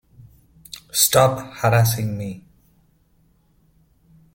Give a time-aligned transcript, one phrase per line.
[0.91, 2.43] Stop harassing me!